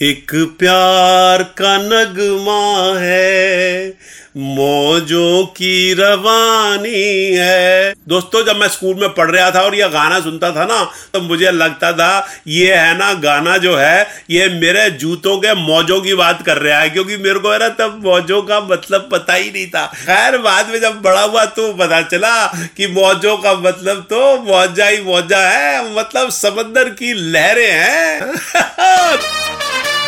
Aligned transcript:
एक 0.00 0.30
प्यार 0.58 1.42
का 1.58 1.76
नगमा 1.78 2.98
है, 2.98 3.88
मौजों 4.36 5.44
की 5.46 5.94
रवानी 5.94 7.34
है। 7.34 7.92
दोस्तों, 8.08 8.44
जब 8.46 8.56
मैं 8.56 8.68
स्कूल 8.68 8.94
में 8.94 9.08
पढ़ 9.08 9.30
रहा 9.30 9.50
था 9.50 9.62
और 9.62 9.74
ये 9.74 9.88
गाना 9.88 10.20
सुनता 10.20 10.50
था 10.50 10.64
ना 10.64 10.82
तो 11.12 11.20
मुझे 11.20 11.50
लगता 11.50 11.92
था, 11.92 12.26
ये 12.46 12.74
है 12.74 12.96
ना, 12.98 13.12
गाना 13.14 13.56
जो 13.56 13.76
है, 13.76 14.06
ये 14.30 14.48
मेरे 14.60 14.88
जूतों 14.90 15.36
के 15.38 15.54
मौजों 15.62 16.00
की 16.00 16.14
बात 16.14 16.42
कर 16.46 16.58
रहा 16.58 16.78
है, 16.80 16.90
क्योंकि 16.90 17.16
मेरे 17.16 17.38
को 17.38 17.52
है 17.52 17.58
ना, 17.58 17.68
तब 17.68 18.00
मौजों 18.04 18.42
का 18.42 18.60
मतलब 18.60 19.08
पता 19.12 19.34
ही 19.34 19.50
नहीं 19.50 19.66
था। 19.66 19.86
खैर, 19.96 20.38
बाद 20.38 20.68
में 20.68 20.80
जब 20.80 21.02
बड़ा 21.02 21.22
हुआ 21.22 21.44
तो 21.44 21.72
पता 21.74 22.02
चला 22.02 22.46
कि 22.76 22.86
मौजों 22.92 23.36
का 23.36 23.54
मतलब 23.60 24.06
तो 24.10 24.36
मौजा 24.42 24.86
ही 24.86 25.02
मौजा 25.02 25.46
है 25.48 25.94
मतलब 25.96 26.30
समंदर 26.30 26.88
की 26.92 27.12
लहरें 27.12 27.70
हैं। 27.72 29.56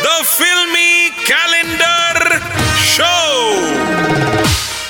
द 0.03 0.21
फिल्मी 0.25 1.09
कैलेंडर 1.21 2.39
शो 2.85 3.15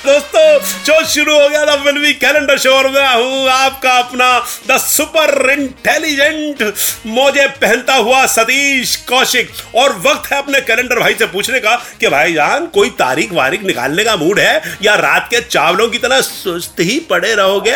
दोस्तों 0.05 0.43
शो 0.85 1.03
शुरू 1.07 1.33
हो 1.33 1.47
गया 1.49 1.65
था 1.65 1.75
फिल्मी 1.83 2.13
कैलेंडर 2.13 2.57
शो 2.57 2.69
और 2.69 2.87
मैं 2.91 3.07
हूँ 3.07 3.49
आपका 3.49 3.91
अपना 3.97 4.27
द 4.67 4.77
सुपर 4.81 5.49
इंटेलिजेंट 5.51 6.63
मोजे 7.07 7.47
पहनता 7.61 7.95
हुआ 7.95 8.25
सतीश 8.27 8.95
कौशिक। 9.09 9.51
और 9.75 9.97
वक्त 10.05 10.31
है 10.31 10.37
अपने 10.37 10.61
कैलेंडर 10.61 10.99
भाई 10.99 11.13
से 11.19 11.25
पूछने 11.25 11.59
का 11.59 11.75
कि 11.99 12.07
भाई 12.09 12.33
जान 12.33 12.65
कोई 12.73 12.89
तारीख 12.99 13.33
वारीख 13.33 13.63
निकालने 13.63 14.03
का 14.03 14.15
मूड 14.15 14.39
है 14.39 14.61
या 14.83 14.95
रात 14.97 15.27
के 15.29 15.41
चावलों 15.41 15.87
की 15.89 15.97
तरह 15.97 16.21
सुस्त 16.21 16.79
ही 16.79 16.99
पड़े 17.09 17.33
रहोगे? 17.35 17.71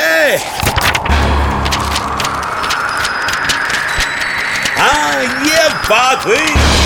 हाँ 4.80 5.22
ये 5.46 5.70
बात 5.90 6.26
हुई। 6.26 6.85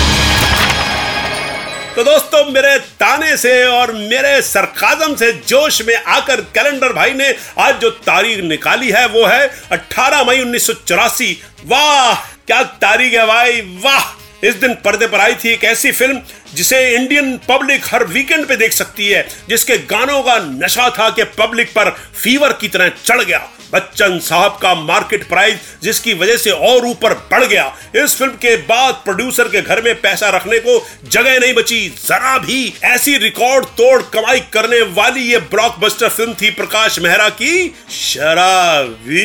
तो 1.96 2.02
दोस्तों, 2.04 2.44
मेरे 2.50 2.78
ताने 2.78 3.36
से 3.36 3.52
और 3.64 3.92
मेरे 3.92 4.40
सरकाजम 4.42 5.14
से 5.14 5.32
जोश 5.48 5.80
में 5.86 5.94
आकर 5.94 6.40
कैलेंडर 6.54 6.92
भाई 6.92 7.12
ने 7.14 7.34
आज 7.58 7.80
जो 7.80 7.90
तारीख 7.90 8.40
निकाली 8.40 8.90
है, 8.90 9.06
वो 9.06 9.24
है 9.26 9.50
18 9.72 10.22
मई 10.24 10.40
उन्नीस 10.40 10.66
सौ 10.66 10.72
चौरासी। 10.72 11.32
वाह, 11.66 12.14
क्या 12.46 12.62
तारीख 12.62 13.12
है 13.14 13.26
भाई, 13.26 13.60
वाह। 13.84 14.46
इस 14.46 14.54
दिन 14.54 14.74
पर्दे 14.74 15.06
पर 15.06 15.20
आई 15.20 15.34
थी 15.34 15.48
एक 15.48 15.64
ऐसी 15.64 15.92
फ़िल्म 15.92 16.20
जिसे 16.54 16.80
इंडियन 16.90 17.36
पब्लिक 17.48 17.84
हर 17.84 18.04
वीकेंड 18.06 18.46
पे 18.46 18.56
देख 18.56 18.72
सकती 18.72 19.08
है, 19.08 19.26
जिसके 19.48 19.78
गानों 19.86 20.22
का 20.22 20.38
नशा 20.40 20.88
था 20.90 21.08
कि 21.10 21.24
पब्लिक 21.38 21.72
पर 21.72 21.90
फीवर 22.14 22.52
की 22.52 22.68
तरह 22.68 22.88
चढ़ 23.04 23.22
गया। 23.22 23.48
बच्चन 23.72 24.18
साहब 24.18 24.56
का 24.62 24.74
मार्केट 24.74 25.28
प्राइस 25.28 25.56
जिसकी 25.82 26.12
वजह 26.14 26.36
से 26.36 26.50
और 26.50 26.86
ऊपर 26.86 27.12
बढ़ 27.32 27.44
गया। 27.44 27.64
इस 27.96 28.16
फ़िल्म 28.16 28.32
के 28.34 28.54
बाद 28.62 28.94
प्रोड्यूसर 29.04 29.48
के 29.48 29.60
घर 29.62 29.82
में 29.82 29.94
पैसा 30.00 30.28
रखने 30.30 30.58
को 30.58 30.78
जगह 31.06 31.38
नहीं 31.38 31.52
बची। 31.54 31.88
जरा 31.98 32.36
भी 32.38 32.72
ऐसी 32.84 33.16
रिकॉर्ड 33.16 33.66
तोड़ 33.76 34.02
कमाई 34.14 34.40
करने 34.52 34.80
वाली 34.92 35.20
ये 35.22 35.38
ब्लॉकबस्टर 35.52 36.08
फ़िल्म 36.08 36.34
थी 36.34 36.50
प्रकाश 36.52 36.98
मेहरा 36.98 37.28
की 37.32 37.68
शराबी। 37.90 39.20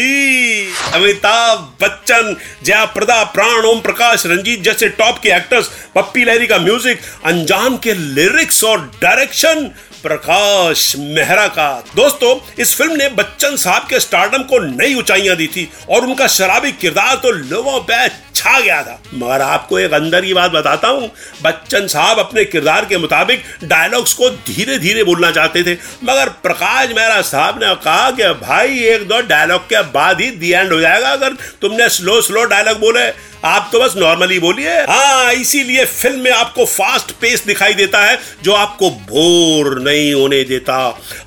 अमिताभ 0.93 1.57
बच्चन 1.81 2.35
जया 2.63 2.85
प्रदा 2.87 3.23
प्राण, 3.25 3.65
ओम 3.65 3.79
प्रकाश, 3.79 4.25
रंजीत 4.25 4.61
जैसे 4.63 4.89
टॉप 4.91 5.19
के 5.23 5.29
एक्टर्स 5.29 5.71
पप्पी 5.95 6.23
लहरी 6.25 6.47
का 6.47 6.57
म्यूज़िक 6.59 6.99
अंजाम 7.23 7.77
के 7.77 7.93
लिरिक्स 7.93 8.63
और 8.63 8.91
डायरेक्शन 9.01 9.71
प्रकाश 10.03 10.95
मेहरा 10.97 11.47
का। 11.47 11.83
दोस्तों, 11.95 12.39
इस 12.59 12.75
फ़िल्म 12.75 12.95
ने 12.95 13.09
बच्चन 13.09 13.55
साहब 13.55 13.87
के 13.89 13.99
स्टारडम 13.99 14.43
को 14.43 14.59
नई 14.59 14.95
ऊंचाइयाँ 14.95 15.35
दी 15.35 15.47
थी 15.47 15.71
और 15.89 16.01
उनका 16.01 16.27
शराबी 16.27 16.71
किरदार 16.71 17.15
तो 17.15 17.31
लोगों 17.31 17.79
पे 17.79 18.09
छा 18.35 18.59
गया 18.59 18.83
था। 18.83 19.01
मगर 19.13 19.41
आपको 19.41 19.79
एक 19.79 19.93
अंदर 19.93 20.25
की 20.25 20.33
बात 20.33 20.51
बताता 20.51 20.87
हूँ, 20.87 21.11
बच्चन 21.41 21.87
साहब 21.87 22.19
अपने 22.19 22.45
किरदार 22.45 22.85
के 22.85 22.97
मुताबिक 22.97 23.43
डायलॉग्स 23.63 24.13
को 24.13 24.29
धीरे 24.29 24.77
धीरे 24.79 25.03
बोलना 25.03 25.31
चाहते 25.31 25.63
थे। 25.63 25.77
मगर 26.03 26.29
प्रकाश 26.29 26.89
मेहरा 26.95 27.21
साहब 27.21 27.63
ने 27.63 27.75
कहा 27.75 28.11
कि, 28.11 28.23
भाई, 28.23 28.79
एक 28.79 29.07
दो 29.07 29.21
डायलॉग 29.21 29.61
के 29.61 29.81
बाद 29.81 30.21
ही 30.21 30.31
दी 30.31 30.51
एंड 30.51 30.73
हो 30.73 30.79
जाएगा। 30.79 31.09
अगर 31.09 31.33
तुमने 31.61 31.89
स्लो 31.89 32.21
स्लो 32.21 32.43
डायलॉग 32.43 32.79
बोले 32.79 33.34
आप 33.45 33.69
तो 33.73 33.79
बस 33.79 33.93
नॉर्मली 33.97 34.39
बोलिए। 34.39 34.69
हाँ 34.69 35.33
इसीलिए 35.33 35.85
फ़िल्म 35.85 36.19
में 36.19 36.31
आपको 36.31 36.65
फास्ट 36.65 37.11
पेस 37.11 37.45
दिखाई 37.45 37.73
देता 37.73 38.03
है, 38.05 38.19
जो 38.43 38.53
आपको 38.53 38.89
बोर 38.89 39.79
नहीं 39.81 40.13
होने 40.13 40.43
देता। 40.43 40.77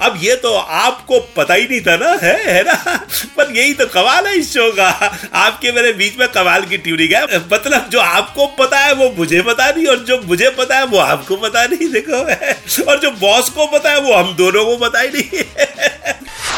अब 0.01 0.19
ये 0.23 0.34
तो 0.37 0.55
आपको 0.55 1.21
पता 1.37 1.55
ही 1.55 1.65
नहीं 1.65 1.81
था 1.81 1.97
ना, 1.97 2.19
है 2.23 2.53
है 2.55 2.62
ना? 2.62 2.75
पर 3.37 3.57
यही 3.57 3.75
तो 3.75 3.87
कमाल 3.87 4.27
है 4.27 4.34
इस 4.39 4.53
शो 4.55 4.71
का। 4.73 4.89
आपके 5.34 5.73
मेरे 5.73 5.93
बीच 5.93 6.19
में 6.19 6.28
कमाल 6.28 6.65
की 6.65 6.78
ट्यूनिंग 6.78 7.12
है। 7.12 7.39
मतलब 7.53 7.89
जो 7.91 8.01
आपको 8.01 8.47
पता 8.47 8.78
है, 8.78 8.93
वो 8.93 9.15
मुझे 9.19 9.43
पता 9.43 9.71
नहीं, 9.71 9.87
और 9.87 9.99
जो 9.99 10.21
मुझे 10.23 10.51
पता 10.51 10.77
है, 10.77 10.87
वो 10.87 10.99
आपको 10.99 11.37
पता 11.37 11.67
नहीं, 11.67 11.89
देखो। 11.89 12.19
और 12.91 13.01
जो 13.01 13.11
बॉस 13.11 13.49
को 13.49 13.67
पता 13.67 13.91
है, 13.91 14.01
वो 14.01 14.15
हम 14.15 14.34
दोनों 14.37 14.65
को 14.65 14.77
पता 14.77 15.01
ही 15.01 15.09
नहीं। 15.09 15.45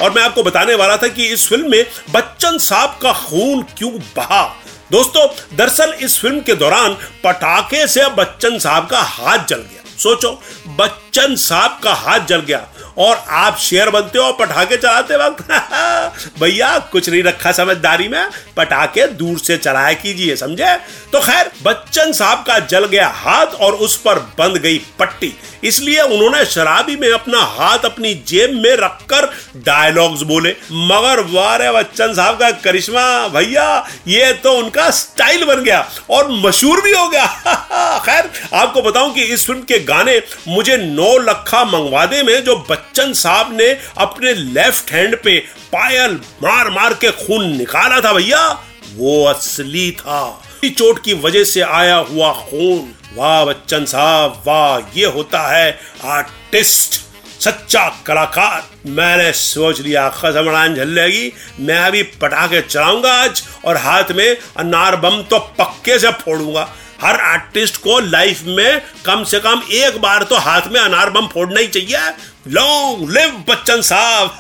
और 0.03 0.11
मैं 0.11 0.23
आपको 0.23 0.43
बताने 0.43 0.75
वाला 0.75 0.97
था 0.97 1.09
कि 1.09 1.27
इस 1.27 1.49
फ़िल्म 1.49 1.71
में 1.71 1.87
बच्चन 2.11 2.59
साहब 2.59 2.99
का 3.03 3.13
खून 3.13 3.63
क्यों 3.79 3.91
बहा? 4.17 4.60
दोस्तों, 4.93 5.57
दरअसल 5.57 5.93
इस 5.93 6.19
फ़िल्म 6.21 6.41
के 6.41 6.55
दौरान 6.55 6.97
पटाखे 7.25 7.87
से 7.87 8.09
बच्चन 8.09 8.59
साहब 8.59 8.87
का 8.87 9.01
हाथ 9.01 9.47
जल 9.49 9.57
गया। 9.57 9.99
सोचो, 9.99 10.43
बच्चन 10.69 11.37
साहब 11.37 11.81
का 11.83 11.95
हाथ 11.95 12.21
जल 12.21 12.41
गया। 12.41 12.67
और 12.99 13.25
आप 13.29 13.59
शेयर 13.59 13.91
बनते 13.91 14.19
हो 14.19 14.33
पटाखे 14.33 14.77
चलाते 14.77 15.17
वक्त। 15.17 15.51
भैया, 16.41 16.79
कुछ 16.79 17.09
नहीं 17.09 17.23
रखा 17.23 17.53
समझदारी 17.53 18.09
में। 18.09 18.29
पटाखे 18.57 19.07
दूर 19.07 19.39
से 19.39 19.57
चलाया 19.57 19.93
कीजिए, 19.93 20.37
समझे? 20.37 20.77
तो 21.13 21.21
खैर, 21.21 21.51
बच्चन 21.63 22.13
साहब 22.13 22.45
का 22.47 22.59
जल 22.59 22.85
गया 22.85 23.09
हाथ 23.09 23.47
और 23.47 23.73
उस 23.73 23.97
पर 23.97 24.19
बंद 24.19 24.57
गई 24.57 24.81
पट्टी। 24.99 25.37
इसलिए 25.65 26.01
उन्होंने 26.01 26.45
शराबी 26.45 26.97
में 26.97 27.13
अपना 27.13 27.39
हाथ 27.39 27.79
अपनी 27.79 28.15
जेब 28.15 28.51
में 28.55 28.77
रखकर 28.77 29.27
डायलॉग्स 29.57 30.23
बोले। 30.23 30.57
मगर 30.73 31.21
वारे 31.21 31.73
बच्चन 31.73 32.15
साहब 32.15 32.39
का 32.39 32.51
करिश्मा, 32.51 33.29
भैया, 33.29 33.89
ये 34.09 34.33
तो 34.33 34.53
उनका 34.53 34.91
स्टाइल 34.91 35.45
बन 35.45 35.63
गया 35.63 35.91
और 36.11 36.29
मशहूर 36.31 36.81
भी 36.81 36.93
हो 36.93 37.09
गया। 37.09 37.27
खैर, 38.07 38.31
आपको 38.55 38.83
बताऊँ 38.83 39.15
कि 39.15 39.23
इस 39.23 39.47
फ़िल्म 39.47 39.61
के 39.61 39.79
गाने 39.79 40.23
मुझे 40.49 40.77
नौ 40.77 41.19
लखा 41.19 41.65
मंगवादे 41.65 42.23
में 42.23 42.45
जो 42.45 42.57
बच्चन 42.57 42.80
साहब 42.97 43.53
ने 43.53 43.69
अपने 43.99 44.35
लेफ़्ट 44.35 44.93
हैंड 44.93 45.17
पे 45.17 45.39
पायल 45.73 46.21
मार 46.43 46.71
मार 46.71 46.95
के 46.95 47.11
खून 47.11 47.47
निकाला 47.57 48.01
था 48.01 48.13
भैया। 48.13 48.47
वो 48.95 49.25
असली 49.25 49.91
था। 49.91 50.43
चोट 50.67 51.05
की 51.05 51.15
वजह 51.15 51.45
से 51.45 51.61
आया 51.61 51.97
हुआ 51.97 52.33
खून। 52.33 52.93
वाह 53.17 53.45
बच्चन 53.45 53.85
साहब, 53.85 54.43
वाह, 54.47 54.99
ये 54.99 55.07
होता 55.07 55.41
है 55.49 55.79
आर्टिस्ट, 56.05 57.01
सच्चा 57.41 57.89
कलाकार। 58.07 58.69
मैंने 58.87 59.33
सोच 59.33 59.81
लिया 59.81 60.09
खजमड़ान 60.09 60.75
झल्लेगी। 60.75 61.33
मैं 61.61 61.79
अभी 61.79 62.03
पटाखे 62.03 62.61
चलाऊँगा 62.61 63.13
आज 63.15 63.43
और 63.65 63.77
हाथ 63.77 64.13
में 64.13 64.37
अनार 64.59 64.97
बम 64.97 65.23
तो 65.23 65.39
पक्के 65.39 65.99
से 65.99 66.11
फोड़ूँगा। 66.13 66.69
हर 67.03 67.21
आर्टिस्ट 67.21 67.77
को 67.77 67.99
लाइफ 68.01 68.43
में 68.47 68.81
कम 69.07 69.25
से 69.25 69.39
कम 69.41 69.63
एक 69.73 70.01
बार 70.01 70.23
तो 70.23 70.37
हाथ 70.37 70.69
में 70.73 70.81
अनार 70.81 71.11
बम 71.11 71.27
फोड़ना 71.27 71.61
ही 71.61 71.67
चाहिए। 71.67 72.11
लॉन्ग 72.49 73.11
लिव 73.11 73.33
बच्चन 73.49 73.81
साहब 73.81 74.39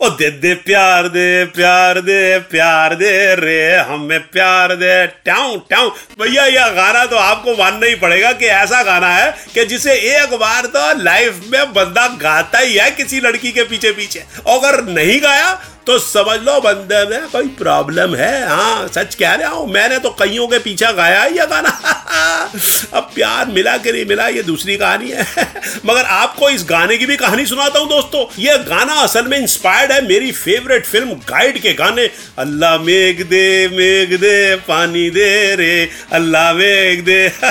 ओ 0.00 0.08
दे 0.10 0.30
दे 0.30 0.54
प्यार 0.54 1.08
दे 1.08 1.44
प्यार 1.44 2.00
दे 2.00 2.38
प्यार 2.50 2.94
दे 2.94 3.10
रे, 3.34 3.76
हमें 3.76 4.20
प्यार 4.28 4.74
दे। 4.74 5.06
ट्याऊ 5.06 5.56
ट्याऊ। 5.68 5.90
भैया 6.20 6.46
यह 6.46 6.68
गाना 6.68 7.04
तो 7.06 7.16
आपको 7.16 7.52
मानना 7.52 7.86
ही 7.86 7.94
पड़ेगा 7.94 8.32
कि 8.32 8.46
ऐसा 8.46 8.82
गाना 8.82 9.08
है 9.08 9.30
कि 9.54 9.64
जिसे 9.64 9.94
एक 10.16 10.34
बार 10.34 10.66
तो 10.66 11.02
लाइफ 11.02 11.40
में 11.52 11.72
बंदा 11.72 12.06
गाता 12.22 12.58
ही 12.58 12.74
है 12.74 12.90
किसी 12.90 13.20
लड़की 13.20 13.52
के 13.52 13.62
पीछे 13.62 13.92
पीछे 13.92 14.24
अगर 14.48 14.82
नहीं 14.84 15.20
गाया 15.22 15.52
तो 15.86 15.98
समझ 15.98 16.38
लो 16.40 16.60
बंदे 16.60 17.04
में 17.06 17.28
कोई 17.28 17.48
प्रॉब्लम 17.48 18.14
है। 18.14 18.48
हाँ 18.48 18.86
सच 18.88 19.14
कह 19.14 19.34
रहा 19.34 19.48
हूँ, 19.50 19.66
मैंने 19.72 19.98
तो 19.98 20.10
कईयों 20.10 20.46
के 20.48 20.58
पीछे 20.58 20.92
गाया 20.92 21.20
है 21.20 21.46
गाना। 21.46 21.68
अब 22.94 23.10
प्यार 23.14 23.46
मिला 23.46 23.76
कि 23.76 23.92
नहीं 23.92 24.04
मिला, 24.06 24.28
ये 24.28 24.42
दूसरी 24.42 24.76
कहानी 24.76 25.10
है। 25.10 25.26
मगर 25.86 26.04
आपको 26.04 26.50
इस 26.50 26.63
गाने 26.64 26.96
की 26.96 27.06
भी 27.06 27.16
कहानी 27.16 27.46
सुनाता 27.46 27.78
हूँ 27.78 27.88
दोस्तों। 27.88 28.24
ये 28.38 28.56
गाना 28.58 28.94
असल 28.94 29.26
में 29.28 29.36
इंस्पायर्ड 29.38 29.92
है 29.92 30.00
मेरी 30.08 30.30
फेवरेट 30.32 30.86
फ़िल्म 30.86 31.14
गाइड 31.28 31.58
के 31.58 31.72
गाने। 31.72 32.08
अल्लाह 32.38 32.78
मेघ 32.78 33.22
दे 33.22 33.68
मेघ 33.68 34.20
दे, 34.20 34.54
पानी 34.68 35.08
दे 35.10 35.54
रे। 35.56 35.88
अल्लाह 36.12 36.52
मेघ 36.52 37.00
दे। 37.04 37.28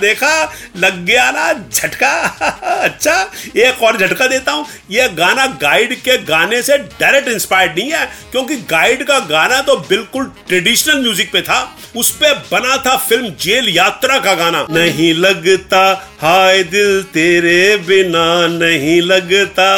देखा? 0.00 0.52
लग 0.76 1.04
गया 1.04 1.30
ना 1.30 1.52
झटका। 1.52 2.12
अच्छा 2.80 3.14
एक 3.56 3.82
और 3.82 3.96
झटका 3.96 4.26
देता 4.26 4.52
हूँ। 4.52 4.66
यह 4.90 5.08
गाना 5.14 5.46
गाइड 5.62 5.94
के 6.00 6.16
गाने 6.24 6.62
से 6.62 6.78
डायरेक्ट 6.78 7.28
इंस्पायर्ड 7.28 7.78
नहीं 7.78 7.90
है, 7.92 8.06
क्योंकि 8.32 8.56
गाइड 8.70 9.04
का 9.04 9.18
गाना 9.26 9.60
तो 9.62 9.76
बिल्कुल 9.88 10.30
ट्रेडिशनल 10.48 11.00
म्यूज़िक 11.02 11.32
पे 11.32 11.42
था। 11.42 11.60
उस 11.96 12.10
पे 12.16 12.32
बना 12.50 12.76
था 12.76 12.96
फ़िल्म 12.98 13.28
जेल 13.40 13.68
यात्रा 13.68 14.18
का 14.18 14.34
गाना। 14.34 14.66
नहीं 14.70 15.12
लगता, 15.14 15.80
हाय 16.20 16.62
दिल 16.64 17.02
तेरे 17.14 17.76
बिना 17.86 18.46
नहीं 18.60 19.00
लगता। 19.02 19.68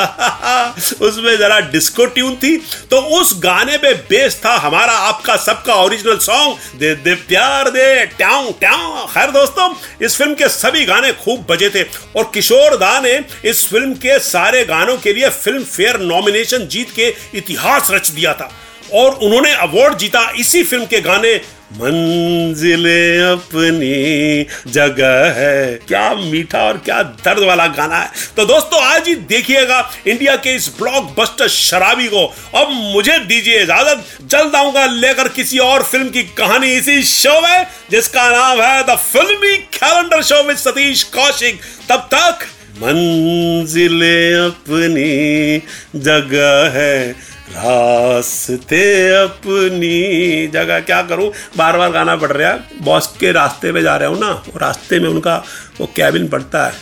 उसमें 1.01 1.37
जरा 1.39 1.59
डिस्को 1.61 2.07
ट्यून 2.07 2.35
थी 2.37 2.57
तो 2.91 2.97
उस 2.97 3.33
गाने 3.39 3.77
पे 3.79 3.93
बेस 4.11 4.41
था 4.45 4.57
हमारा, 4.57 4.93
आपका, 4.93 5.37
सबका 5.37 5.75
ओरिजिनल 5.75 6.19
सॉन्ग 6.19 6.79
दे 6.79 6.95
दे, 6.95 7.15
प्यार 7.15 7.71
दे, 7.71 8.07
ट्याऊ 8.07 8.53
ट्याऊ। 8.53 9.07
खैर 9.07 9.31
दोस्तों, 9.31 9.75
इस 10.03 10.17
फ़िल्म 10.17 10.35
के 10.35 10.49
सभी 10.49 10.85
गाने 10.85 11.13
खूब 11.13 11.47
बजे 11.51 11.71
थे। 11.71 11.83
और 12.17 12.31
किशोर 12.35 12.77
दा 12.77 12.99
ने 13.01 13.15
इस 13.45 13.67
फ़िल्म 13.69 13.95
के 13.95 14.19
सारे 14.19 14.65
गानों 14.65 14.97
के 14.97 15.13
लिए 15.13 15.29
फ़िल्म 15.29 15.65
फेयर 15.65 16.01
नॉमिनेशन 16.01 16.67
जीत 16.67 16.91
के 16.97 17.15
इतिहास 17.35 17.89
रच 17.91 18.09
दिया 18.09 18.35
था। 18.35 18.51
और 18.95 19.15
उन्होंने 19.15 19.53
अवार्ड 19.55 19.99
जीता 19.99 20.31
इसी 20.39 20.63
फ़िल्म 20.63 20.85
के 20.85 21.01
गाने, 21.01 21.35
मंजिले 21.75 23.19
अपनी 23.23 24.47
जगह 24.73 25.33
है। 25.33 25.75
क्या 25.89 26.15
मीठा 26.15 26.63
और 26.63 26.79
क्या 26.79 27.03
दर्द 27.03 27.39
वाला 27.39 27.67
गाना 27.69 27.97
है। 27.97 28.11
तो 28.37 28.45
दोस्तों, 28.45 28.83
आज 28.83 29.09
ही 29.09 29.15
देखिएगा 29.15 29.79
इंडिया 30.07 30.37
के 30.37 30.55
इस 30.55 30.69
ब्लॉकबस्टर 30.79 31.49
शराबी 31.49 32.09
को। 32.09 32.27
अब 32.55 32.71
मुझे 32.95 33.19
दीजिए 33.19 33.63
इजाज़त। 33.63 34.05
जल्द 34.31 34.57
आऊँगा 34.57 34.87
लेकर 34.87 35.29
किसी 35.29 35.59
और 35.61 35.83
फ़िल्म 35.83 36.09
की 36.09 36.23
कहानी 36.39 36.73
इसी 36.73 37.03
शो 37.05 37.41
में, 37.41 37.67
जिसका 37.91 38.29
नाम 38.31 38.63
है 38.63 38.83
the 38.85 38.99
filmy 39.03 39.57
calendar 39.75 40.23
show 40.23 40.43
with 40.43 40.57
Satish 40.59 41.03
Kaushik 41.13 41.61
तब 41.89 42.09
तक 42.15 42.47
मंजिले 42.75 44.33
अपनी 44.37 45.59
जगह 46.01 46.71
है। 46.75 47.32
रास्ते 47.51 48.85
अपनी 49.17 50.47
जगह। 50.53 50.81
क्या 50.81 51.01
करूँ? 51.03 51.31
बार 51.57 51.79
बार 51.79 51.91
गाना 51.93 52.17
पड़ 52.17 52.31
रहा 52.33 52.51
है। 52.51 52.85
बॉस 52.85 53.07
के 53.21 53.33
रास्ते 53.33 53.73
पे 53.73 53.83
जा 53.83 53.97
रहा 53.97 54.09
हूँ 54.09 54.19
ना 54.21 54.31
वो 54.47 54.59
रास्ते 54.59 55.01
में 55.01 55.09
उनका 55.09 55.37
वो 55.81 55.87
कैबिन 55.97 56.29
पड़ता 56.29 56.67
है। 56.67 56.73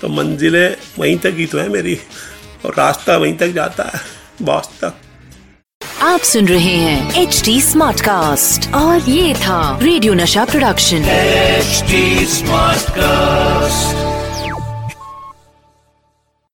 तो 0.00 0.08
मंजिलें 0.08 0.76
वहीं 0.98 1.18
तक 1.18 1.34
ही 1.36 1.46
तो 1.46 1.58
है 1.58 1.68
मेरी 1.68 1.98
और 2.64 2.74
रास्ता 2.78 3.16
वहीं 3.16 3.36
तक 3.36 3.52
जाता 3.52 3.90
है 3.94 4.00
बॉस 4.42 4.68
तक। 4.82 4.94
आप 6.02 6.20
सुन 6.20 6.48
रहे 6.48 6.74
हैं 6.76 7.22
एच 7.22 7.42
डी 7.44 7.60
स्मार्ट 7.62 8.00
कास्ट 8.00 8.72
और 8.74 9.10
ये 9.10 9.34
था 9.34 9.78
रेडियो 9.82 10.14
नशा 10.14 10.44
प्रोडक्शन 10.44 11.04
एचडी 11.04 12.26
स्मार्ट 12.26 12.90
Smartcast. 12.90 14.09